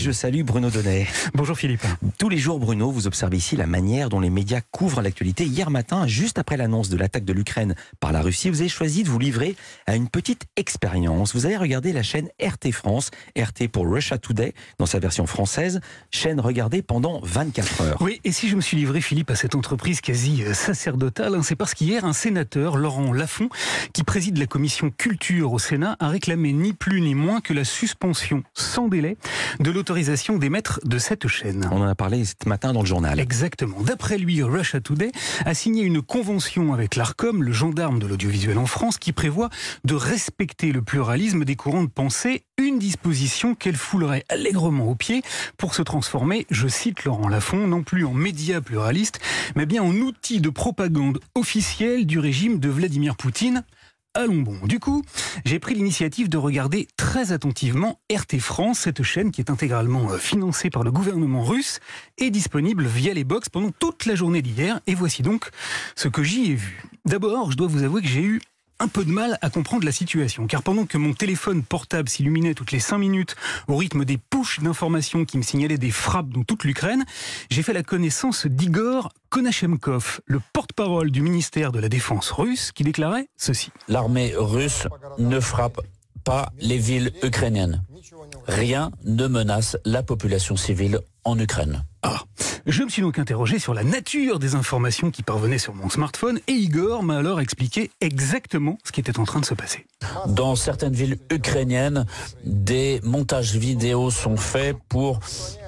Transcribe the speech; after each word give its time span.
je 0.00 0.12
salue 0.12 0.42
Bruno 0.42 0.70
Donnet. 0.70 1.06
Bonjour 1.34 1.58
Philippe. 1.58 1.84
Tous 2.18 2.30
les 2.30 2.38
jours, 2.38 2.58
Bruno, 2.58 2.90
vous 2.90 3.06
observez 3.06 3.36
ici 3.36 3.54
la 3.54 3.66
manière 3.66 4.08
dont 4.08 4.18
les 4.18 4.30
médias 4.30 4.62
couvrent 4.70 5.02
l'actualité. 5.02 5.44
Hier 5.44 5.68
matin, 5.68 6.06
juste 6.06 6.38
après 6.38 6.56
l'annonce 6.56 6.88
de 6.88 6.96
l'attaque 6.96 7.26
de 7.26 7.34
l'Ukraine 7.34 7.74
par 8.00 8.10
la 8.10 8.22
Russie, 8.22 8.48
vous 8.48 8.60
avez 8.60 8.70
choisi 8.70 9.02
de 9.02 9.10
vous 9.10 9.18
livrer 9.18 9.56
à 9.86 9.96
une 9.96 10.08
petite 10.08 10.44
expérience. 10.56 11.34
Vous 11.34 11.44
avez 11.44 11.58
regardé 11.58 11.92
la 11.92 12.02
chaîne 12.02 12.28
RT 12.42 12.72
France, 12.72 13.10
RT 13.38 13.68
pour 13.70 13.86
Russia 13.86 14.16
Today, 14.16 14.54
dans 14.78 14.86
sa 14.86 15.00
version 15.00 15.26
française, 15.26 15.80
chaîne 16.10 16.40
regardée 16.40 16.80
pendant 16.80 17.20
24 17.22 17.80
heures. 17.82 17.98
Oui, 18.00 18.20
et 18.24 18.32
si 18.32 18.48
je 18.48 18.56
me 18.56 18.62
suis 18.62 18.78
livré, 18.78 19.02
Philippe, 19.02 19.30
à 19.30 19.36
cette 19.36 19.54
entreprise 19.54 20.00
quasi 20.00 20.42
euh, 20.44 20.54
sacerdotale, 20.54 21.34
hein, 21.34 21.42
c'est 21.42 21.56
parce 21.56 21.74
qu'hier, 21.74 22.06
un 22.06 22.14
sénateur, 22.14 22.78
Laurent 22.78 23.12
Lafont, 23.12 23.50
qui 23.92 24.02
préside 24.02 24.38
la 24.38 24.46
commission 24.46 24.90
culture 24.90 25.52
au 25.52 25.58
Sénat, 25.58 25.96
a 26.00 26.08
réclamé 26.08 26.54
ni 26.54 26.72
plus 26.72 27.02
ni 27.02 27.14
moins 27.14 27.42
que 27.42 27.52
la 27.52 27.64
suspension 27.64 28.44
sans 28.54 28.88
délai 28.88 29.18
de 29.58 29.70
l'autorisation 29.90 30.38
d'émettre 30.38 30.78
de 30.84 30.98
cette 30.98 31.26
chaîne. 31.26 31.68
On 31.72 31.80
en 31.80 31.88
a 31.88 31.96
parlé 31.96 32.24
ce 32.24 32.48
matin 32.48 32.72
dans 32.72 32.82
le 32.82 32.86
journal. 32.86 33.18
Exactement. 33.18 33.80
D'après 33.80 34.18
lui, 34.18 34.40
Russia 34.40 34.80
Today 34.80 35.10
a 35.44 35.52
signé 35.52 35.82
une 35.82 36.00
convention 36.00 36.72
avec 36.72 36.94
l'ARCOM, 36.94 37.42
le 37.42 37.50
gendarme 37.50 37.98
de 37.98 38.06
l'audiovisuel 38.06 38.56
en 38.58 38.66
France, 38.66 38.98
qui 38.98 39.10
prévoit 39.10 39.50
de 39.82 39.96
respecter 39.96 40.70
le 40.70 40.80
pluralisme 40.80 41.44
des 41.44 41.56
courants 41.56 41.82
de 41.82 41.88
pensée, 41.88 42.44
une 42.56 42.78
disposition 42.78 43.56
qu'elle 43.56 43.74
foulerait 43.74 44.24
allègrement 44.28 44.88
au 44.88 44.94
pied 44.94 45.24
pour 45.56 45.74
se 45.74 45.82
transformer, 45.82 46.46
je 46.50 46.68
cite 46.68 47.02
Laurent 47.02 47.28
Lafont, 47.28 47.66
non 47.66 47.82
plus 47.82 48.04
en 48.04 48.14
média 48.14 48.60
pluraliste, 48.60 49.18
mais 49.56 49.66
bien 49.66 49.82
en 49.82 49.96
outil 49.96 50.40
de 50.40 50.50
propagande 50.50 51.18
officielle 51.34 52.06
du 52.06 52.20
régime 52.20 52.60
de 52.60 52.68
Vladimir 52.68 53.16
Poutine 53.16 53.64
allons 54.14 54.42
bon. 54.42 54.56
Du 54.66 54.78
coup, 54.78 55.02
j'ai 55.44 55.58
pris 55.58 55.74
l'initiative 55.74 56.28
de 56.28 56.36
regarder 56.36 56.88
très 56.96 57.32
attentivement 57.32 58.00
RT 58.12 58.38
France, 58.38 58.80
cette 58.80 59.02
chaîne 59.02 59.30
qui 59.30 59.40
est 59.40 59.50
intégralement 59.50 60.10
euh, 60.10 60.18
financée 60.18 60.70
par 60.70 60.82
le 60.82 60.90
gouvernement 60.90 61.44
russe 61.44 61.80
et 62.18 62.30
disponible 62.30 62.84
via 62.86 63.14
les 63.14 63.24
box 63.24 63.48
pendant 63.48 63.70
toute 63.70 64.06
la 64.06 64.14
journée 64.14 64.42
d'hier. 64.42 64.80
Et 64.86 64.94
voici 64.94 65.22
donc 65.22 65.50
ce 65.96 66.08
que 66.08 66.22
j'y 66.22 66.52
ai 66.52 66.54
vu. 66.54 66.82
D'abord, 67.04 67.50
je 67.52 67.56
dois 67.56 67.66
vous 67.66 67.82
avouer 67.82 68.02
que 68.02 68.08
j'ai 68.08 68.22
eu 68.22 68.40
un 68.80 68.88
peu 68.88 69.04
de 69.04 69.10
mal 69.10 69.38
à 69.42 69.50
comprendre 69.50 69.84
la 69.84 69.92
situation, 69.92 70.46
car 70.46 70.62
pendant 70.62 70.86
que 70.86 70.98
mon 70.98 71.12
téléphone 71.12 71.62
portable 71.62 72.08
s'illuminait 72.08 72.54
toutes 72.54 72.72
les 72.72 72.80
5 72.80 72.98
minutes 72.98 73.36
au 73.68 73.76
rythme 73.76 74.04
des 74.04 74.18
pushs 74.18 74.60
d'informations 74.60 75.24
qui 75.24 75.36
me 75.36 75.42
signalaient 75.42 75.78
des 75.78 75.90
frappes 75.90 76.30
dans 76.30 76.42
toute 76.42 76.64
l'Ukraine, 76.64 77.04
j'ai 77.50 77.62
fait 77.62 77.74
la 77.74 77.82
connaissance 77.82 78.46
d'Igor 78.46 79.12
Konachemkov, 79.28 80.20
le 80.24 80.40
porte-parole 80.52 81.10
du 81.10 81.20
ministère 81.20 81.72
de 81.72 81.78
la 81.78 81.88
Défense 81.88 82.30
russe, 82.30 82.72
qui 82.72 82.82
déclarait 82.82 83.28
ceci. 83.36 83.70
L'armée 83.86 84.32
russe 84.36 84.88
ne 85.18 85.38
frappe 85.38 85.80
pas 86.24 86.50
les 86.58 86.78
villes 86.78 87.12
ukrainiennes. 87.22 87.84
Rien 88.46 88.90
ne 89.04 89.26
menace 89.26 89.76
la 89.84 90.02
population 90.02 90.56
civile 90.56 91.00
en 91.24 91.38
Ukraine. 91.38 91.84
Je 92.66 92.82
me 92.82 92.88
suis 92.88 93.02
donc 93.02 93.18
interrogé 93.18 93.58
sur 93.58 93.72
la 93.72 93.84
nature 93.84 94.38
des 94.38 94.54
informations 94.54 95.10
qui 95.10 95.22
parvenaient 95.22 95.58
sur 95.58 95.74
mon 95.74 95.88
smartphone 95.88 96.40
et 96.46 96.52
Igor 96.52 97.02
m'a 97.02 97.16
alors 97.16 97.40
expliqué 97.40 97.90
exactement 98.00 98.78
ce 98.84 98.92
qui 98.92 99.00
était 99.00 99.18
en 99.18 99.24
train 99.24 99.40
de 99.40 99.46
se 99.46 99.54
passer. 99.54 99.86
Dans 100.26 100.56
certaines 100.56 100.92
villes 100.92 101.18
ukrainiennes, 101.30 102.06
des 102.44 103.00
montages 103.02 103.56
vidéo 103.56 104.10
sont 104.10 104.36
faits 104.36 104.76
pour 104.88 105.20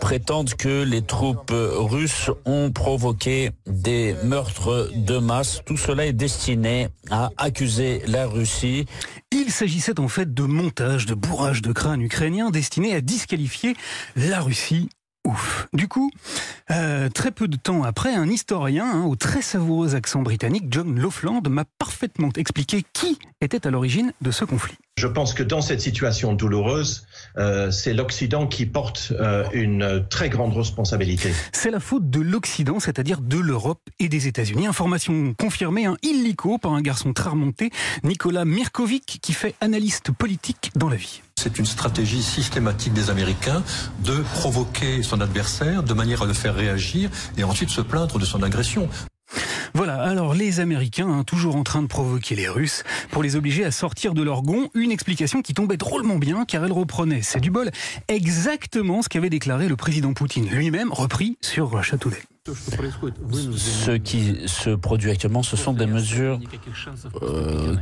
prétendre 0.00 0.56
que 0.56 0.82
les 0.82 1.02
troupes 1.02 1.52
russes 1.52 2.30
ont 2.44 2.70
provoqué 2.72 3.50
des 3.66 4.16
meurtres 4.24 4.90
de 4.94 5.18
masse. 5.18 5.62
Tout 5.64 5.76
cela 5.76 6.06
est 6.06 6.12
destiné 6.12 6.88
à 7.10 7.30
accuser 7.36 8.02
la 8.06 8.26
Russie. 8.26 8.86
Il 9.30 9.52
s'agissait 9.52 10.00
en 10.00 10.08
fait 10.08 10.34
de 10.34 10.42
montages, 10.42 11.06
de 11.06 11.14
bourrage 11.14 11.62
de 11.62 11.72
crâne 11.72 12.02
ukrainien 12.02 12.50
destinés 12.50 12.94
à 12.94 13.00
disqualifier 13.00 13.76
la 14.16 14.40
Russie 14.40 14.88
ouf. 15.30 15.68
Du 15.72 15.88
coup, 15.88 16.10
euh, 16.70 17.08
très 17.08 17.30
peu 17.30 17.48
de 17.48 17.56
temps 17.56 17.82
après, 17.82 18.14
un 18.14 18.28
historien 18.28 18.86
hein, 18.86 19.04
au 19.04 19.16
très 19.16 19.42
savoureux 19.42 19.94
accent 19.94 20.22
britannique, 20.22 20.64
John 20.70 20.98
Lofland, 20.98 21.48
m'a 21.48 21.64
parfaitement 21.78 22.30
expliqué 22.36 22.84
qui 22.92 23.18
était 23.40 23.66
à 23.66 23.70
l'origine 23.70 24.12
de 24.20 24.30
ce 24.30 24.44
conflit. 24.44 24.76
Je 24.98 25.06
pense 25.06 25.32
que 25.32 25.42
dans 25.42 25.62
cette 25.62 25.80
situation 25.80 26.34
douloureuse, 26.34 27.06
euh, 27.38 27.70
c'est 27.70 27.94
l'Occident 27.94 28.46
qui 28.46 28.66
porte 28.66 29.12
euh, 29.18 29.44
une 29.52 30.04
très 30.10 30.28
grande 30.28 30.54
responsabilité. 30.54 31.32
C'est 31.52 31.70
la 31.70 31.80
faute 31.80 32.10
de 32.10 32.20
l'Occident, 32.20 32.80
c'est-à-dire 32.80 33.22
de 33.22 33.38
l'Europe 33.38 33.80
et 33.98 34.08
des 34.08 34.26
États-Unis. 34.26 34.66
Information 34.66 35.34
confirmée, 35.38 35.86
un 35.86 35.96
illico 36.02 36.58
par 36.58 36.72
un 36.72 36.82
garçon 36.82 37.14
très 37.14 37.30
remonté, 37.30 37.70
Nicolas 38.04 38.44
Mirkovic, 38.44 39.20
qui 39.22 39.32
fait 39.32 39.54
analyste 39.62 40.10
politique 40.12 40.70
dans 40.76 40.90
la 40.90 40.96
vie. 40.96 41.22
C'est 41.42 41.58
une 41.58 41.64
stratégie 41.64 42.22
systématique 42.22 42.92
des 42.92 43.08
Américains 43.08 43.62
de 44.04 44.16
provoquer 44.34 45.02
son 45.02 45.22
adversaire 45.22 45.82
de 45.82 45.94
manière 45.94 46.20
à 46.20 46.26
le 46.26 46.34
faire 46.34 46.54
réagir 46.54 47.08
et 47.38 47.44
ensuite 47.44 47.70
se 47.70 47.80
plaindre 47.80 48.18
de 48.18 48.26
son 48.26 48.42
agression. 48.42 48.90
Voilà, 49.72 50.02
alors 50.02 50.34
les 50.34 50.60
Américains, 50.60 51.08
hein, 51.08 51.24
toujours 51.24 51.56
en 51.56 51.62
train 51.62 51.80
de 51.80 51.86
provoquer 51.86 52.36
les 52.36 52.46
Russes, 52.46 52.84
pour 53.10 53.22
les 53.22 53.36
obliger 53.36 53.64
à 53.64 53.70
sortir 53.70 54.12
de 54.12 54.22
leur 54.22 54.42
gond, 54.42 54.68
une 54.74 54.90
explication 54.90 55.40
qui 55.40 55.54
tombait 55.54 55.78
drôlement 55.78 56.18
bien, 56.18 56.44
car 56.44 56.62
elle 56.62 56.72
reprenait, 56.72 57.22
c'est 57.22 57.40
du 57.40 57.50
bol, 57.50 57.70
exactement 58.08 59.00
ce 59.00 59.08
qu'avait 59.08 59.30
déclaré 59.30 59.66
le 59.66 59.76
président 59.76 60.12
Poutine 60.12 60.46
lui-même, 60.46 60.92
repris 60.92 61.38
sur 61.40 61.72
Russia 61.72 61.96
Today. 61.96 62.22
Ce 62.48 63.96
qui 63.96 64.36
se 64.44 64.70
produit 64.70 65.10
actuellement, 65.10 65.42
ce 65.42 65.56
sont 65.56 65.72
des 65.72 65.86
mesures 65.86 66.38
euh, 67.22 67.76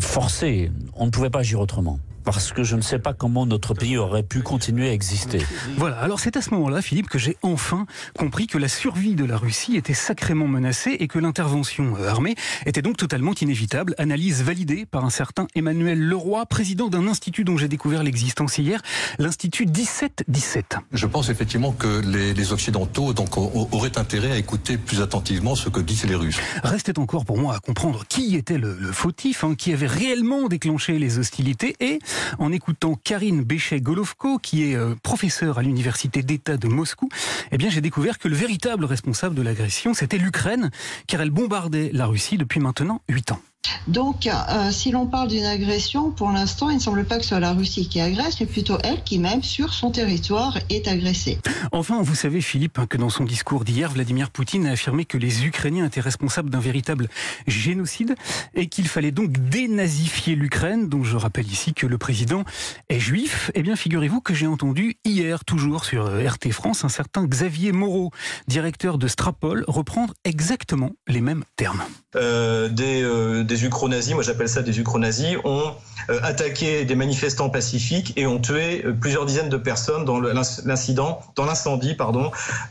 forcées. 0.00 0.72
On 0.94 1.04
ne 1.04 1.10
pouvait 1.10 1.28
pas 1.28 1.40
agir 1.40 1.60
autrement 1.60 1.98
parce 2.28 2.52
que 2.52 2.62
je 2.62 2.76
ne 2.76 2.82
sais 2.82 2.98
pas 2.98 3.14
comment 3.14 3.46
notre 3.46 3.72
pays 3.72 3.96
aurait 3.96 4.22
pu 4.22 4.42
continuer 4.42 4.90
à 4.90 4.92
exister. 4.92 5.40
Voilà, 5.78 5.96
alors 5.96 6.20
c'est 6.20 6.36
à 6.36 6.42
ce 6.42 6.50
moment-là, 6.50 6.82
Philippe, 6.82 7.08
que 7.08 7.18
j'ai 7.18 7.38
enfin 7.40 7.86
compris 8.18 8.46
que 8.46 8.58
la 8.58 8.68
survie 8.68 9.14
de 9.14 9.24
la 9.24 9.38
Russie 9.38 9.76
était 9.76 9.94
sacrément 9.94 10.46
menacée 10.46 10.94
et 11.00 11.08
que 11.08 11.18
l'intervention 11.18 11.96
armée 12.06 12.34
était 12.66 12.82
donc 12.82 12.98
totalement 12.98 13.32
inévitable. 13.40 13.94
Analyse 13.96 14.42
validée 14.42 14.84
par 14.84 15.06
un 15.06 15.10
certain 15.10 15.46
Emmanuel 15.54 15.98
Leroy, 15.98 16.44
président 16.44 16.88
d'un 16.88 17.08
institut 17.08 17.44
dont 17.44 17.56
j'ai 17.56 17.66
découvert 17.66 18.02
l'existence 18.02 18.58
hier, 18.58 18.82
l'Institut 19.18 19.64
1717. 19.64 20.76
Je 20.92 21.06
pense 21.06 21.30
effectivement 21.30 21.72
que 21.72 22.02
les, 22.04 22.34
les 22.34 22.52
Occidentaux 22.52 23.14
donc, 23.14 23.38
auraient 23.38 23.96
intérêt 23.96 24.32
à 24.32 24.36
écouter 24.36 24.76
plus 24.76 25.00
attentivement 25.00 25.54
ce 25.54 25.70
que 25.70 25.80
disent 25.80 26.04
les 26.04 26.14
Russes. 26.14 26.40
Restait 26.62 26.98
encore 26.98 27.24
pour 27.24 27.38
moi 27.38 27.54
à 27.54 27.60
comprendre 27.60 28.04
qui 28.06 28.36
était 28.36 28.58
le, 28.58 28.76
le 28.78 28.92
fautif, 28.92 29.44
hein, 29.44 29.54
qui 29.56 29.72
avait 29.72 29.86
réellement 29.86 30.48
déclenché 30.48 30.98
les 30.98 31.18
hostilités 31.18 31.74
et 31.80 32.00
en 32.38 32.52
écoutant 32.52 32.94
Karine 32.94 33.42
Béchet-Golovko, 33.42 34.38
qui 34.38 34.70
est 34.70 34.76
euh, 34.76 34.94
professeure 35.02 35.58
à 35.58 35.62
l'université 35.62 36.22
d'État 36.22 36.56
de 36.56 36.68
Moscou, 36.68 37.08
eh 37.52 37.58
bien 37.58 37.70
j'ai 37.70 37.80
découvert 37.80 38.18
que 38.18 38.28
le 38.28 38.36
véritable 38.36 38.84
responsable 38.84 39.34
de 39.34 39.42
l'agression, 39.42 39.94
c'était 39.94 40.18
l'Ukraine, 40.18 40.70
car 41.06 41.20
elle 41.20 41.30
bombardait 41.30 41.90
la 41.92 42.06
Russie 42.06 42.38
depuis 42.38 42.60
maintenant 42.60 43.02
8 43.08 43.32
ans. 43.32 43.40
Donc, 43.86 44.26
euh, 44.26 44.70
si 44.70 44.90
l'on 44.90 45.06
parle 45.06 45.28
d'une 45.28 45.44
agression, 45.44 46.10
pour 46.10 46.30
l'instant, 46.30 46.70
il 46.70 46.76
ne 46.76 46.80
semble 46.80 47.04
pas 47.04 47.16
que 47.16 47.22
ce 47.22 47.30
soit 47.30 47.40
la 47.40 47.52
Russie 47.52 47.88
qui 47.88 48.00
agresse, 48.00 48.40
mais 48.40 48.46
plutôt 48.46 48.78
elle 48.84 49.02
qui, 49.02 49.18
même 49.18 49.42
sur 49.42 49.72
son 49.72 49.90
territoire, 49.90 50.58
est 50.70 50.88
agressée. 50.88 51.38
Enfin, 51.72 52.02
vous 52.02 52.14
savez, 52.14 52.40
Philippe, 52.40 52.78
que 52.88 52.96
dans 52.96 53.10
son 53.10 53.24
discours 53.24 53.64
d'hier, 53.64 53.90
Vladimir 53.90 54.30
Poutine 54.30 54.66
a 54.66 54.72
affirmé 54.72 55.04
que 55.04 55.18
les 55.18 55.44
Ukrainiens 55.46 55.86
étaient 55.86 56.00
responsables 56.00 56.50
d'un 56.50 56.60
véritable 56.60 57.08
génocide 57.46 58.14
et 58.54 58.68
qu'il 58.68 58.88
fallait 58.88 59.10
donc 59.10 59.32
dénazifier 59.32 60.34
l'Ukraine, 60.34 60.88
dont 60.88 61.04
je 61.04 61.16
rappelle 61.16 61.50
ici 61.50 61.74
que 61.74 61.86
le 61.86 61.98
président 61.98 62.44
est 62.88 63.00
juif. 63.00 63.50
Eh 63.54 63.62
bien, 63.62 63.76
figurez-vous 63.76 64.20
que 64.20 64.34
j'ai 64.34 64.46
entendu 64.46 64.96
hier, 65.04 65.44
toujours 65.44 65.84
sur 65.84 66.06
RT 66.06 66.50
France, 66.50 66.84
un 66.84 66.88
certain 66.88 67.26
Xavier 67.26 67.72
Moreau, 67.72 68.10
directeur 68.46 68.98
de 68.98 69.08
Strapol, 69.08 69.64
reprendre 69.66 70.14
exactement 70.24 70.92
les 71.06 71.20
mêmes 71.20 71.44
termes. 71.56 71.82
Euh, 72.16 72.68
des, 72.68 73.02
euh, 73.02 73.44
des 73.44 73.57
ukronazis, 73.64 74.14
moi 74.14 74.22
j'appelle 74.22 74.48
ça 74.48 74.62
des 74.62 74.78
ukronazis, 74.78 75.36
ont 75.44 75.72
euh, 76.10 76.20
attaqué 76.22 76.84
des 76.84 76.94
manifestants 76.94 77.50
pacifiques 77.50 78.12
et 78.16 78.26
ont 78.26 78.38
tué 78.38 78.84
euh, 78.84 78.92
plusieurs 78.92 79.26
dizaines 79.26 79.48
de 79.48 79.56
personnes 79.56 80.04
dans 80.04 80.20
l'incendie, 80.20 81.96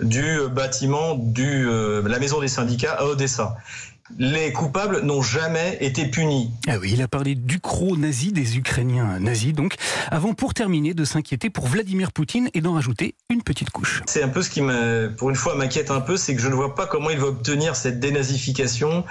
du 0.02 0.40
bâtiment 0.52 1.16
de 1.16 2.04
la 2.08 2.20
maison 2.20 2.40
des 2.40 2.48
syndicats 2.48 2.94
à 2.94 3.06
Odessa 3.06 3.58
les 4.18 4.54
coupables 4.54 5.02
n'ont 5.02 5.22
jamais 5.22 5.78
été 5.82 6.06
punis. 6.06 6.52
Ah 6.68 6.78
oui, 6.80 6.92
il 6.94 7.02
a 7.02 7.08
parlé 7.08 7.36
d'ukro-nazis, 7.36 8.34
des 8.34 8.58
Ukrainiens 8.58 9.20
nazis, 9.20 9.54
donc, 9.54 9.76
avant 10.10 10.34
pour 10.34 10.54
terminer 10.54 10.94
de 10.94 11.04
s'inquiéter 11.04 11.50
pour 11.50 11.68
Vladimir 11.68 12.12
Poutine 12.12 12.50
et 12.54 12.62
d'en 12.62 12.74
rajouter 12.74 13.16
une 13.30 13.44
petite 13.44 13.70
couche. 13.70 14.02
C'est 14.06 14.24
un 14.24 14.30
peu 14.30 14.42
ce 14.42 14.50
qui, 14.50 14.62
pour 15.18 15.30
une 15.30 15.36
fois, 15.36 15.56
m'inquiète 15.56 15.92
un 15.92 16.02
peu, 16.02 16.18
c'est 16.18 16.36
que 16.36 16.42
je 16.42 16.48
ne 16.48 16.56
vois 16.56 16.76
pas 16.76 16.88
comment 16.88 17.10
il 17.10 17.20
va 17.20 17.28
obtenir 17.28 17.76
cette 17.76 18.00
dénazification 18.00 19.04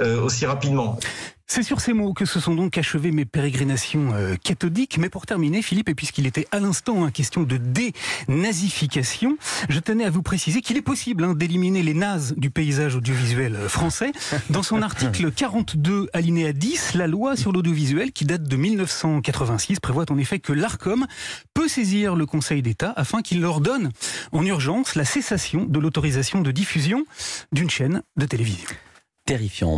euh, 0.00 0.20
aussi 0.20 0.46
rapidement. 0.46 0.98
C'est 1.46 1.62
sur 1.62 1.80
ces 1.80 1.92
mots 1.92 2.12
que 2.12 2.24
se 2.24 2.40
sont 2.40 2.54
donc 2.54 2.78
achevées 2.78 3.10
mes 3.10 3.24
pérégrinations 3.24 4.14
euh, 4.14 4.36
cathodiques. 4.42 4.98
Mais 4.98 5.08
pour 5.08 5.26
terminer, 5.26 5.62
Philippe, 5.62 5.88
et 5.88 5.94
puisqu'il 5.94 6.26
était 6.26 6.46
à 6.50 6.60
l'instant 6.60 7.02
en 7.02 7.10
question 7.10 7.42
de 7.42 7.58
dénazification, 7.58 9.36
je 9.68 9.78
tenais 9.80 10.04
à 10.04 10.10
vous 10.10 10.22
préciser 10.22 10.60
qu'il 10.60 10.76
est 10.76 10.82
possible 10.82 11.24
hein, 11.24 11.34
d'éliminer 11.34 11.82
les 11.82 11.94
nazes 11.94 12.34
du 12.36 12.50
paysage 12.50 12.96
audiovisuel 12.96 13.56
euh, 13.56 13.68
français. 13.68 14.12
Dans 14.50 14.62
son 14.62 14.82
article 14.82 15.30
42, 15.30 16.08
alinéa 16.12 16.52
10, 16.52 16.94
la 16.94 17.06
loi 17.06 17.36
sur 17.36 17.52
l'audiovisuel, 17.52 18.12
qui 18.12 18.24
date 18.24 18.44
de 18.44 18.56
1986, 18.56 19.80
prévoit 19.80 20.06
en 20.10 20.18
effet 20.18 20.38
que 20.38 20.52
l'ARCOM 20.52 21.06
peut 21.54 21.68
saisir 21.68 22.14
le 22.14 22.26
Conseil 22.26 22.62
d'État 22.62 22.92
afin 22.96 23.22
qu'il 23.22 23.40
leur 23.40 23.60
donne 23.60 23.90
en 24.32 24.44
urgence 24.44 24.94
la 24.94 25.04
cessation 25.04 25.64
de 25.64 25.78
l'autorisation 25.78 26.40
de 26.40 26.50
diffusion 26.50 27.04
d'une 27.52 27.70
chaîne 27.70 28.02
de 28.16 28.26
télévision. 28.26 28.68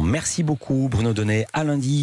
Merci 0.02 0.42
beaucoup 0.42 0.88
Bruno 0.90 1.12
Donnet. 1.12 1.46
À 1.52 1.64
lundi. 1.64 1.92